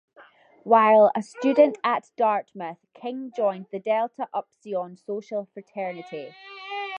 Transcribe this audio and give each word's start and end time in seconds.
While 0.63 1.11
a 1.15 1.21
student 1.21 1.77
at 1.83 2.09
Dartmouth, 2.17 2.83
King 2.95 3.31
joined 3.35 3.67
the 3.71 3.77
Delta 3.77 4.27
Upsilon 4.33 4.97
social 4.97 5.47
fraternity. 5.53 6.33